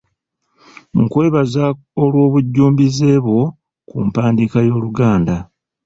[1.01, 1.65] Nkwebaza
[2.03, 3.41] olw'obujjumbize bwo
[3.87, 5.35] ku mpandiika y'Oluganda.